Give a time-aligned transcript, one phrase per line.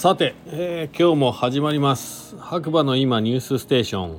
[0.00, 2.34] さて、えー今日も始まります。
[2.38, 4.16] 白馬の今ニュースステーション。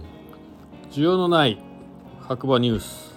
[0.91, 1.57] 需要のない
[2.19, 3.15] 白馬ニュース。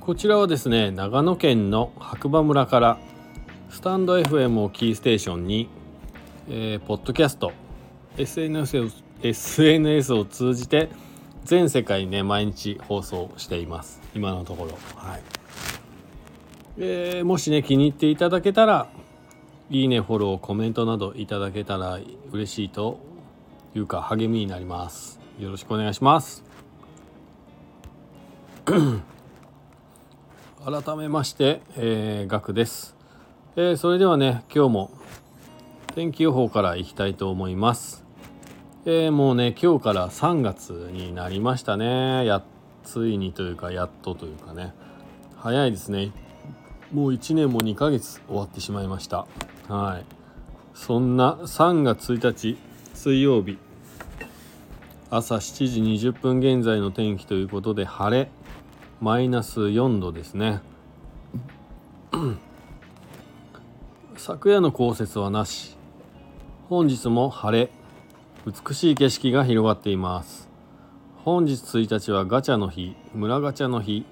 [0.00, 2.98] こちらはですね長野県の白馬村から
[3.68, 5.68] スタンド FM をキーステーションに、
[6.48, 7.52] えーポッドキャスト
[8.16, 8.88] SNS を
[9.22, 10.88] SNS を通じて
[11.44, 14.00] 全世界にね毎日放送しています。
[14.14, 14.70] 今のところ。
[14.94, 15.22] はい、
[16.78, 18.88] えーもしね気に入っていただけたら
[19.68, 21.98] いいねフォローコメントなどいただけたら
[22.30, 23.00] 嬉しいと
[23.74, 25.18] いうか励みになります。
[25.40, 26.44] よろしくお願いします。
[30.64, 32.96] 改めまして、えー、ガクです、
[33.56, 34.90] えーそれではね今日も
[35.94, 38.04] 天気予報からいきたいと思います。
[38.84, 42.24] えーもうね今日から3月になりましたね。
[42.24, 42.40] や
[42.84, 44.74] ついにというかやっとというかね。
[45.38, 46.12] 早いですね。
[46.92, 49.26] もう1年も2ヶ月終わってしまいました。
[49.68, 50.04] はい。
[50.74, 52.58] そんな3月1日
[52.94, 53.58] 水曜日。
[55.10, 58.30] 朝7時20分現在の天気ということで晴れ。
[59.00, 60.60] マイナス4度ですね。
[64.16, 65.76] 昨夜の降雪はなし。
[66.68, 67.70] 本日も晴れ。
[68.46, 70.48] 美しい景色が広がっています。
[71.24, 74.06] 本日1日はガチャの日村ガチャの日。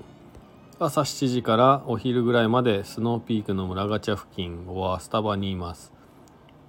[0.84, 5.94] 朝7時からお昼ぐらいまでスノーピークの村ガチャ付近はスタバにいます。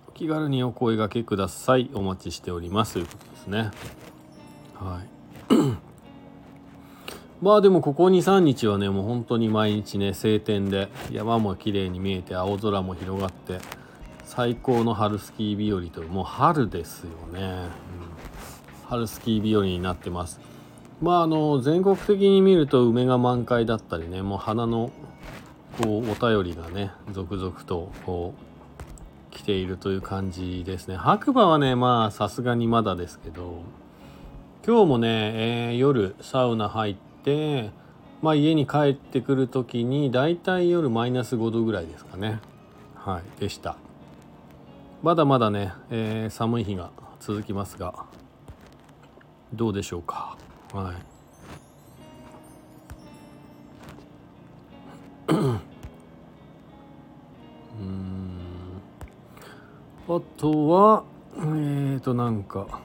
[0.07, 1.89] お気軽にお声掛けください。
[1.93, 2.93] お待ちしております。
[2.93, 3.71] ということですね。
[4.75, 5.09] はい。
[7.43, 13.59] まあでもここ23日はねもう本当に毎日ね晴天で山も綺麗に見えて青空も広がって
[14.23, 17.69] 最高の春スキー日和ともう春ですよね、うん。
[18.87, 20.54] 春スキー日和になってます。
[21.01, 24.91] まああの全国的に見ると梅が満開だったりねもう花の
[25.81, 28.33] こうお便りがね続々とこ
[29.31, 30.95] う来ているという感じですね。
[30.95, 33.61] 白馬はねまあさすがにまだですけど
[34.65, 35.07] 今日もね、
[35.69, 37.71] えー夜サウナ入って
[38.21, 42.39] まあ家に帰ってくる時にだいたい夜マイナス5度ぐらいですかね。
[42.95, 43.75] はいでした。
[45.03, 48.05] まだまだね、えー寒い日が続きますが
[49.53, 50.37] どうでしょうか。
[50.75, 50.95] はい。
[55.31, 55.33] う
[57.83, 58.37] ん。
[60.09, 61.03] あとは
[61.37, 62.81] えーとなんか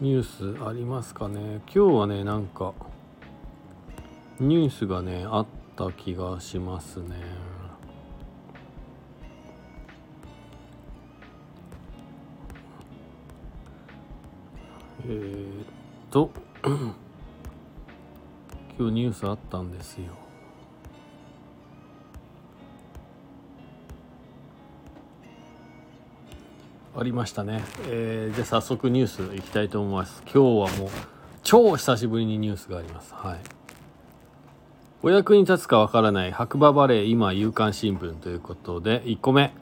[0.00, 0.22] ニュー
[0.58, 1.62] スありますかね。
[1.74, 2.74] 今日はねなんか
[4.38, 7.16] ニュースがねあった気がしますね。
[15.04, 15.66] えーっ
[16.12, 16.30] と
[16.64, 16.94] 今
[18.78, 20.04] 日ニュースあったんですよ。
[26.96, 30.22] ありましたね、えーじゃあ早速ニュースいきたいと思います。
[30.22, 30.42] 今日は
[30.78, 30.88] もう
[31.42, 33.12] 超久しぶりにニュースがあります。
[33.12, 33.40] はい。
[35.02, 39.52] お役に立つかわからない白馬バレー今夕刊新聞ということで1個目。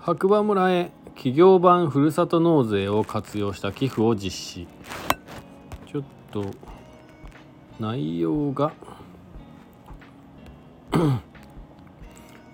[0.00, 4.66] 白馬村へ企業版ふるさと納税を活用した寄付を実施。
[6.42, 6.50] と
[7.80, 8.72] 内容が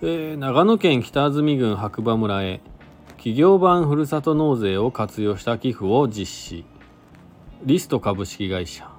[0.03, 2.61] え長野県北安住郡白馬村へ
[3.17, 6.67] 企業版ふるさと納税を活用した寄付を実施。
[7.63, 8.91] リスト株式会社。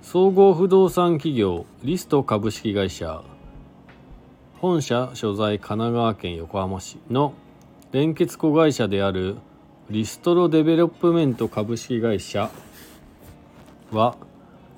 [0.00, 3.22] 総合不動産企業リスト株式会社。
[4.54, 7.34] 本社所在神奈川県横浜市の
[7.90, 9.36] 連結子会社である
[9.90, 12.50] リストデベロップメント株式会社。
[13.94, 14.16] は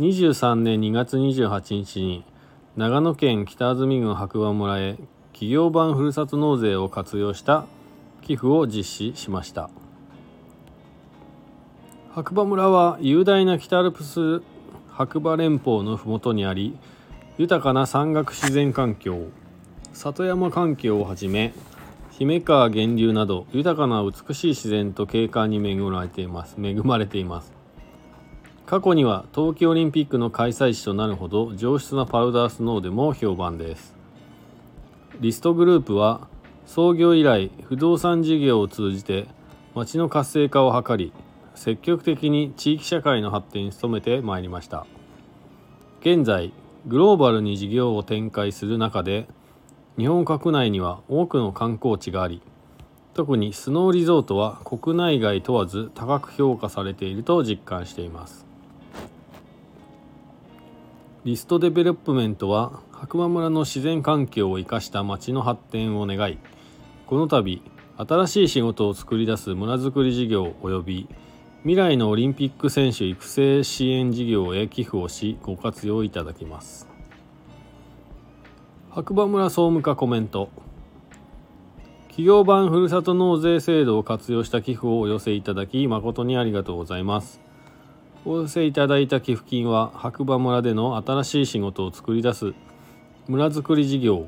[0.00, 2.24] 23年2月28日に
[2.76, 4.96] 長野県北安住郡白馬村へ
[5.32, 7.64] 企業版ふるさと納税を活用した
[8.22, 9.70] 寄付を実施しました。
[12.14, 14.42] 白馬村は雄大な北アルプス
[14.90, 16.76] 白馬連峰の麓にあり
[17.38, 19.28] 豊かな山岳自然環境
[19.92, 21.52] 里山環境をはじめ
[22.12, 27.63] 姫川源流など豊かな美しい自然と景観に恵まれています恵まれています。
[28.74, 33.94] 過去には冬季オリンピックの開催地となるほど上質なパウダースノーでも評判です。
[35.20, 36.26] リストグループは
[36.66, 39.28] 創業以来不動産事業を通じて
[39.76, 41.12] 町の活性化を図り
[41.54, 44.88] 積極的に地域社会の発展に努めてまいりました。
[46.00, 46.52] 現在
[46.88, 49.28] グローバルに事業を展開する中で
[49.96, 52.42] 日本国内には多くの観光地があり
[53.14, 58.43] 特にスノーリゾートは国内外問わず高く評価されていると実感しています。
[61.24, 66.38] リストデベロップメントは白馬村の自然環境を生かした町の発展を願い
[67.06, 67.62] この度
[67.96, 71.08] 新しい仕事を作り出す村づくり事業及び
[71.64, 76.86] 未来のオリンピック選手育成支援事業へ寄付をしご活用いただきます。
[78.90, 80.50] 白馬村総務課コメント。
[82.08, 87.43] 企業版ふるさと納税制度を活用した寄付をお寄せいただき誠にありがとうございます。
[88.26, 92.54] お寄せいただいた寄付金は白馬村での新しい仕事を作り出す
[93.28, 94.26] 村づくり事業。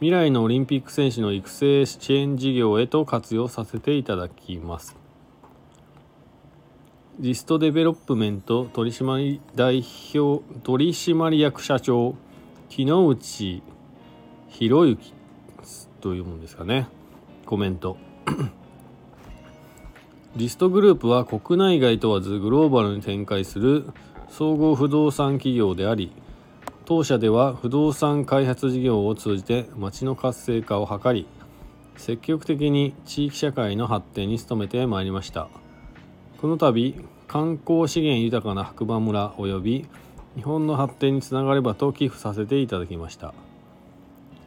[0.00, 4.94] 未来のオリンピック選手の育成支援事業へと活用させていただきます。
[7.18, 9.82] リストデベロップメント取締代
[10.14, 12.14] 表取締役社長
[12.68, 13.62] 木之内
[14.48, 15.14] 博之
[16.02, 16.88] というもんですかね。
[17.46, 17.96] コメント。
[20.36, 23.86] リストグループは国内外問わずグローバルに展開する
[24.28, 26.12] 総合不動産企業であり
[26.84, 31.26] 当社では不動産開発事業を通じて町の活性化を図り
[31.96, 35.48] 積極的に地域社会の発展に努めてまいりました。
[36.40, 36.94] この度
[37.26, 39.86] 観光資源豊かな白馬村及び
[40.36, 43.34] 日本の発展につながればと寄付させていただきました。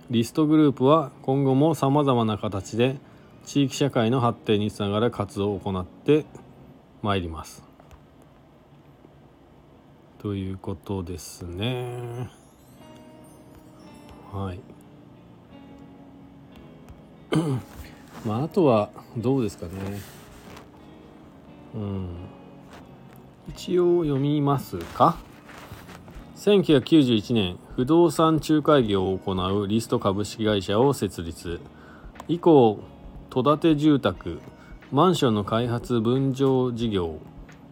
[0.09, 2.97] リストグループは今後もさまざまな形で
[3.45, 6.25] 地域社会の発展につながる活動を行って
[7.01, 7.63] まいります。
[10.19, 12.29] ということですね。
[14.31, 14.59] はい。
[18.25, 19.71] まああとはどうですかね。
[21.73, 22.07] うん。
[23.49, 25.17] 一応読みますか。
[26.35, 31.59] 1991年不動産仲介業を行うリスト株式会社を設立。
[32.27, 32.79] 以降
[33.33, 34.41] 戸建て住宅
[34.91, 37.17] マンションの開発分譲事業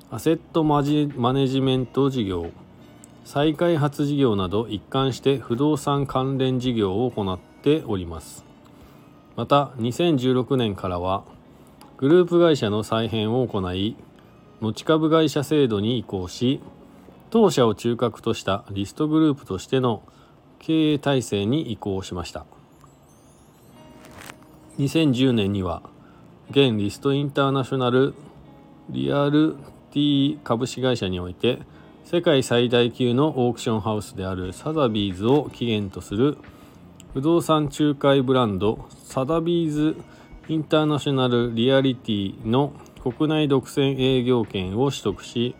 [0.09, 0.81] アセットマ
[1.33, 2.49] ネジメント事業
[3.25, 8.45] 再開発事業など一貫して不動産関連事業を行っております。
[9.35, 11.25] また2016年からは
[11.97, 13.97] グループ会社の再編を行い
[14.61, 16.61] 持ち株会社制度に移行し
[17.31, 20.03] 当社を中核としたリストグループとしての
[20.59, 22.45] 経営体制に移行しました。
[24.79, 25.83] 2010年には
[26.51, 28.13] 現リストインターナショナル
[28.89, 29.57] リアル
[29.91, 31.59] T 株式会社において
[32.05, 36.37] 世界最大級のオークションハウスであるサザビーズを起源とする
[37.13, 39.97] 不動産仲介ブランドサダビーズ
[40.47, 42.71] インターナショナルリアリティの
[43.03, 45.55] 国内独占営業権を取得し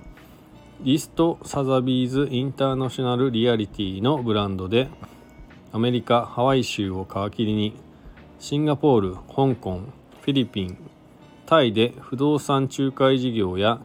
[0.81, 4.88] リストサザビーズインターナショナルリアリティのブランドで
[5.74, 7.88] アメリカ・ハワイ州を皮切りに
[8.39, 9.81] シンガポール、香港、
[10.21, 10.77] フィリピン、
[11.45, 13.81] タイで不動産仲介事業や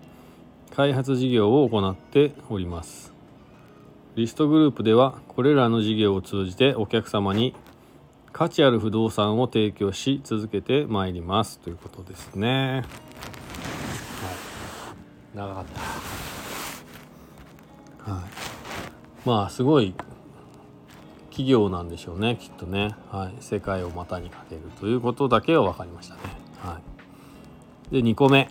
[0.77, 3.13] 開発事業を行っております。
[4.15, 7.53] リストグループではこれらの事業を通じてお客様に
[8.33, 11.59] 価値ある不動産を提供し続けてまいります。
[11.59, 12.83] ということですね、は
[15.35, 15.65] い、長かっ
[18.05, 18.13] た。
[18.13, 18.23] はい。
[19.27, 19.95] まあすごい
[21.35, 26.21] 企業なんでしょうねきっとね、はい、世界を股にかけるということだけは分かりましたね、
[26.61, 26.81] は
[27.91, 28.49] い、で2個目。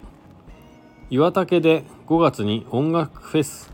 [1.09, 3.71] 岩竹で5月に音楽フェス。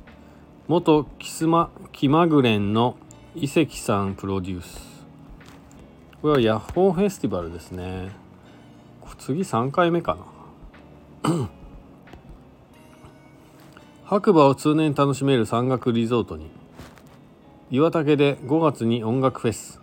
[0.68, 2.98] 元キスマ気まぐれんの
[3.34, 4.80] 伊関さんプロデュース。
[6.22, 8.12] これはヤッホーフェスティバルですね。
[9.18, 10.18] 次3回目か
[11.24, 11.50] な。
[14.06, 16.59] 白馬を通年楽しめる山岳リゾートに。
[17.72, 19.80] 岩竹で5月に音楽フェス。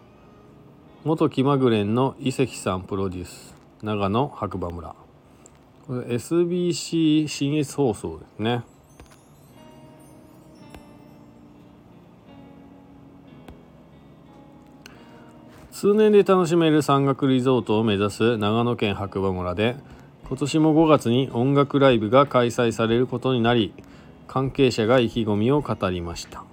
[1.05, 3.55] 元気まぐれんの伊関さんプロデュース。
[3.81, 4.97] 長野白馬村。
[5.87, 8.65] これ SBC 新越放送ですね。
[15.71, 19.77] 数年で楽しめる山岳リゾートを目指す長野県白馬村で
[20.27, 23.75] 今年も5月に音楽ライブが開催されることになり
[24.27, 26.46] 関係者が意気込みを語りました。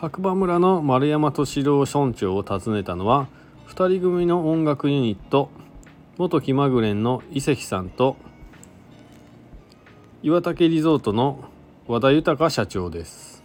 [0.00, 3.26] 白馬村の丸山敏郎村長を訪ねたのは
[3.66, 5.50] 2人組の音楽ユニット
[6.18, 8.16] 元気まぐれんの伊関さんと
[10.22, 11.46] 岩竹リゾートの
[11.88, 13.42] 和田豊社長です。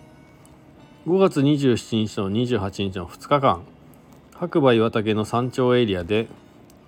[1.07, 3.63] 5月27日と28日の2日間
[4.35, 6.27] 白馬岩竹の山頂エリアで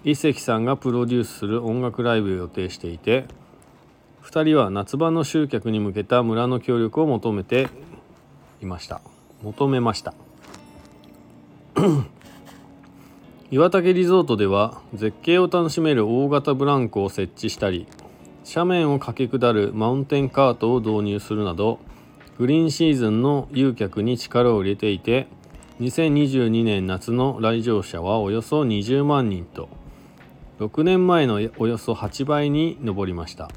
[0.03, 3.25] 伊関さんがプロデュースする音楽ライブを予定していて
[4.22, 7.67] 2人は夏場の集客に向けた村の協力を求めて
[8.62, 9.01] いました。
[9.46, 10.16] 求めました。
[13.52, 17.86] 岩竹リゾートでは絶景を楽しめる大型ブランコを設置したり
[18.52, 21.78] 斜面を駆け下るマウンテンカートを導入するなど
[22.40, 25.28] グリーンシーズンの誘客に力を入れていて
[25.80, 29.70] 2022年夏の来場者はおよそ20万人と
[30.60, 33.50] 6年前のおよそ8倍に上りました。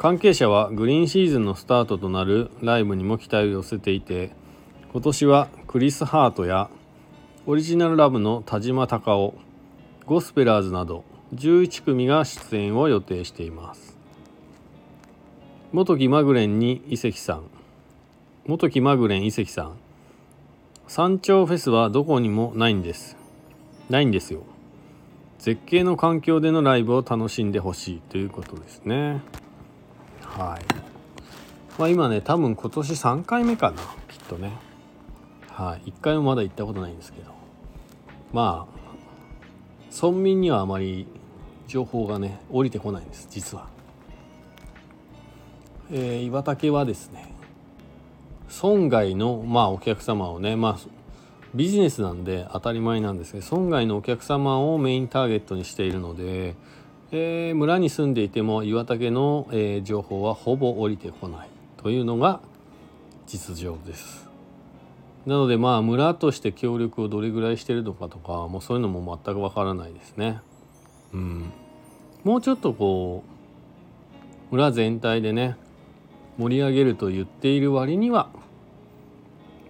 [0.00, 4.30] 関係者はグリーンシーズンのスタートとなるライブにも期待を寄せていて
[4.94, 6.70] 今年はクリス・ハートや
[7.44, 9.34] オリジナルラブの田島隆夫
[10.06, 11.04] ゴスペラーズなど
[11.34, 13.98] 11組が出演を予定しています。
[15.70, 17.42] 元木マグレンに遺跡さん。
[18.46, 19.72] 元木マグレン遺跡さん。
[20.88, 23.18] 山頂フェスはどこにもないんです。
[23.90, 24.44] ないんですよ。
[25.38, 29.20] 絶景の環境でのライブを楽しんでほしいということですね。
[30.38, 30.64] はい。
[31.78, 34.52] まあ今ね多分今年3回目かなきっとね。
[35.48, 35.90] はい。
[35.90, 37.30] 1回もまだ行ったことないんですけど。
[38.32, 38.80] まあ
[39.94, 41.06] 村民にはあまり
[41.66, 43.68] 情報がね降りてこないんです実は、
[45.90, 47.32] えー、岩竹はですね
[48.62, 50.78] 村外のまあお客様をねまあ
[51.54, 56.54] ビジネスなんで当たり前なんですけど村外のお客様をメインターゲットにしているので、
[57.12, 62.40] えー、村に住んでいても岩竹の、えー、情報はほぼ降りてこないというのが
[63.26, 64.28] 実情です。
[65.26, 70.40] なのでまあ村として協力をどれぐらいしてるのかとかもうそういうのも全くわからないですね。
[71.12, 71.52] うん。
[72.24, 73.24] もうちょっとこ
[74.50, 75.56] う村全体でね
[76.38, 78.30] 盛り上げると言っている割には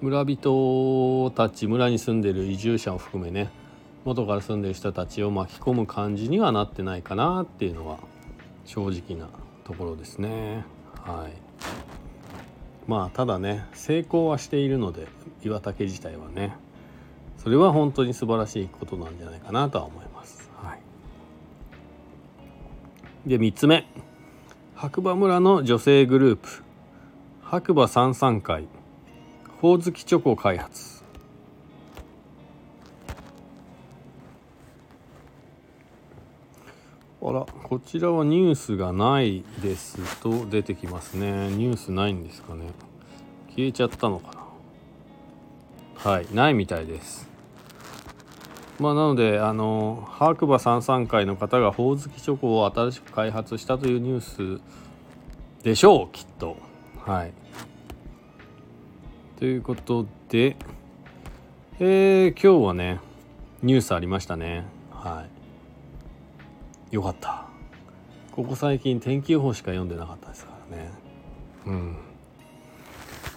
[0.00, 3.50] 村人たち村に住んでる移住者を含めね
[4.10, 7.98] 元から住んでる人たちを巻き込む感じにはなってないかなっていうのは
[8.64, 9.28] 正直な
[9.62, 10.64] ところですね。
[11.04, 11.32] はい。
[12.88, 15.06] まあただね成功はしているので
[15.44, 16.56] 岩竹自体はね
[17.36, 20.80] それは本当に素晴らしいことなんじゃないかなとは思います、はい、
[23.28, 23.86] で3つ目。
[24.74, 26.64] 白馬村の女性グループ。
[27.42, 28.66] 白馬三三会。
[29.60, 30.99] ほおずきチョコ開発。
[37.22, 41.50] あらこちらはニュースがないですと出てきますね。
[41.50, 42.68] ニュースないんですかね。
[43.54, 44.32] 消えちゃったのか
[46.04, 46.10] な。
[46.10, 47.28] はいないみたいです。
[48.78, 54.62] まあなのであの白馬三三会の方がほおずきチョコを新しく開発したというニュース
[55.62, 56.56] でしょうきっと。
[57.04, 57.34] はい。
[59.38, 60.56] ということで、
[61.78, 62.98] えー、今日はね
[63.62, 64.64] ニュースありましたね。
[64.90, 65.39] はい。
[66.90, 67.46] よかった。
[68.32, 70.90] ここ最近天気予報しか読んでなかったですからね。
[71.66, 71.96] うん。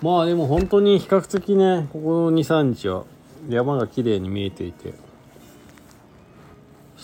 [0.01, 3.05] まあでも本当に比較的ねここの23日は
[3.49, 4.93] 山が綺麗に見えていて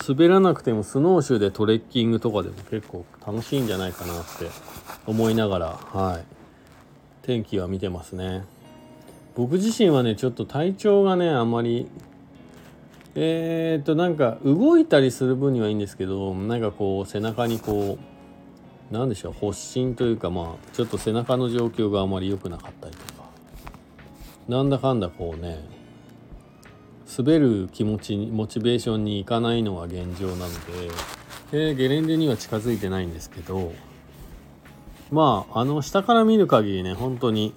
[0.07, 4.49] 滑らなくてもスノーシューでトレッキングとかでも結構楽しいんじゃないかなって
[5.05, 6.25] 思いながらはい。
[7.21, 8.43] 天気は見てますね。
[9.35, 11.87] 僕自身はねちょっと体調がねあんまり
[13.21, 17.97] えー、っとなんか動いたりする分にはいいんですけどなんかこう背中にこ
[18.91, 23.19] うなんでしょう発疹というかまあちょっと背中の状況があまり良くなかったりとか。
[24.47, 25.59] なんだかんだこうね
[27.17, 30.91] 滑る気持ちにモチベーションにいかないのが現状なので、
[31.51, 33.73] えー、ゲレンデには近づいてないんですけど
[35.11, 37.53] まああの下から見る限りね本当に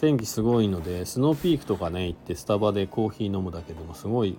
[0.00, 4.36] 天気すごいのでスノーピークとかね行ってスタバでコーヒー飲むだけでもすごい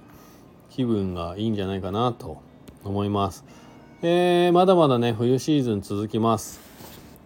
[0.69, 2.41] 気分がいいんじゃないかなと
[2.83, 3.45] 思います。
[4.01, 6.67] えー、まだまだね冬シーズン続きます。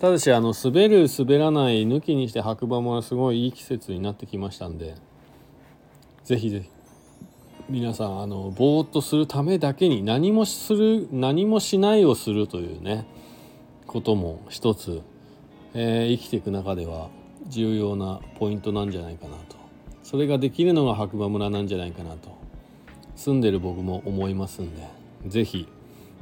[0.02, 4.96] ただしあの滑る滑らない抜きにして白馬もすごいいい季節になってきましたんで
[6.24, 6.70] ぜひぜひ
[7.70, 13.06] 皆さんあのぼーっとするためだけに何もする何もしないをするというね
[13.86, 15.04] ことも一つ、
[15.76, 17.10] えー、生きていく中では
[17.48, 19.56] 重要なポイントなんじゃないかなと
[20.02, 22.41] それができるのが白馬村なんじゃないかなと
[23.22, 24.88] 住んでる僕も思いますんで
[25.28, 25.68] 是非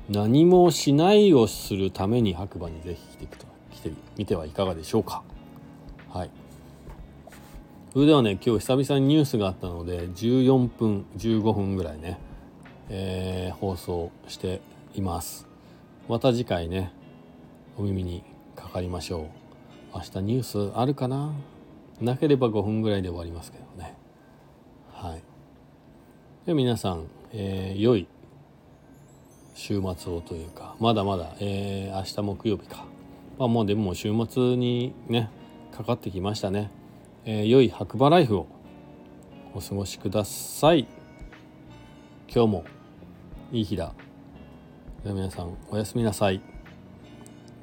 [0.10, 5.24] 何もしないをするために白馬に是非来てくと来てみてはいかがでしょうか。
[6.10, 6.29] はい。
[7.94, 12.20] それではね今日久々にニュースがあったので14分15分ぐらいね、
[12.89, 14.60] えー、放送して
[14.94, 15.48] います。
[16.10, 16.91] また次回ね
[17.77, 18.24] お耳に
[18.58, 19.29] かかりましょ
[19.94, 19.96] う。
[19.96, 21.32] 明日ニュースあるかな？
[22.01, 23.96] なければ5分ぐらいで終わりますけどね。
[24.91, 25.28] はい。
[26.50, 28.08] で皆さん、えー、良い
[29.53, 32.88] 週末をというかまだまだ、えー、明日木曜日か。
[33.38, 35.29] まあもうでも週末にね
[35.72, 36.72] かかってきましたね、
[37.24, 38.48] えー、良い白馬ライフを
[39.53, 40.88] お過ごしください。
[42.34, 42.63] 今日も
[43.51, 43.94] いい日だ。
[45.03, 46.41] では皆さんおやすみなさい。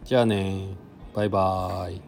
[0.04, 0.68] じゃあね
[1.12, 2.02] バイバーイ。